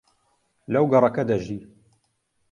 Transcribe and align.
لەو 0.71 0.85
گەڕەکە 0.91 1.23
دەژی. 1.29 1.59